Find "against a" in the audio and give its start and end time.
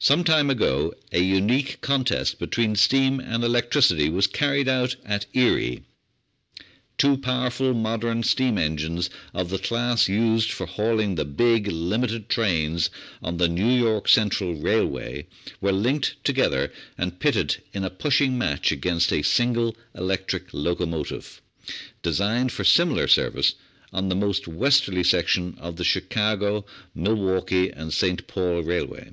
18.70-19.22